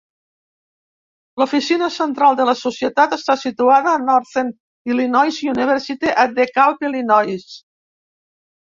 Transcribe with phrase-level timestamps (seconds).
[1.41, 4.53] L"oficina central de la Societat està situada a Northern
[4.95, 7.51] Illinois University a DeKalb, Illinois.